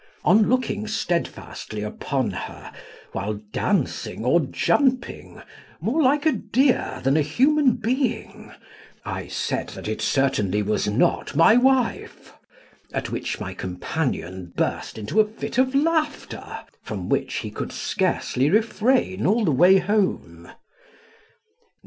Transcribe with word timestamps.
On 0.23 0.49
looking 0.49 0.87
steadfastly 0.87 1.83
upon 1.83 2.31
her, 2.31 2.71
while 3.11 3.35
dancing 3.53 4.25
or 4.25 4.39
jumping, 4.39 5.43
more 5.79 6.01
like 6.01 6.25
a 6.25 6.31
deer 6.31 7.01
than 7.03 7.15
a 7.15 7.21
human 7.21 7.73
being, 7.75 8.51
I 9.05 9.27
said 9.27 9.69
that 9.77 9.87
it 9.87 10.01
certainly 10.01 10.63
was 10.63 10.87
not 10.87 11.35
my 11.35 11.55
wife; 11.55 12.33
at 12.91 13.11
which 13.11 13.39
my 13.39 13.53
companion 13.53 14.53
burst 14.55 14.97
into 14.97 15.19
a 15.21 15.27
fit 15.27 15.59
of 15.59 15.75
laughter, 15.75 16.61
from 16.81 17.07
which 17.07 17.35
he 17.35 17.51
could 17.51 17.71
scarcely 17.71 18.49
refrain 18.49 19.27
all 19.27 19.45
the 19.45 19.51
way 19.51 19.77
home. 19.77 20.51